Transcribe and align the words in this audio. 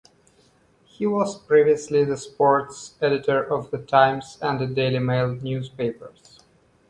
He 0.83 1.05
was 1.05 1.37
previously 1.39 2.03
the 2.03 2.17
sports 2.17 2.95
editor 3.03 3.39
of 3.43 3.69
"The 3.69 3.77
Times" 3.77 4.39
and 4.41 4.59
the 4.59 4.65
"Daily 4.65 4.97
Mail" 4.97 5.35
newspapers. 5.35 6.39